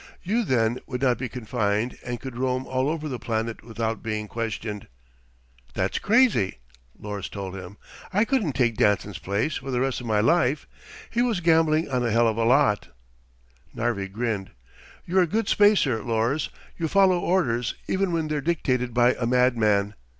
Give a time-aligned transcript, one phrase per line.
[0.23, 4.27] You then, would not be confined and could roam all over the planet without being
[4.27, 4.87] questioned."
[5.75, 6.57] "That's crazy,"
[6.97, 7.77] Lors told him.
[8.11, 10.65] "I couldn't take Danson's place for the rest of my life.
[11.11, 12.87] He was gambling on a hell of a lot."
[13.75, 14.55] Narvi grunted.
[15.05, 16.49] "You're a good spacer, Lors.
[16.79, 19.93] You follow orders, even when they're dictated by a madman.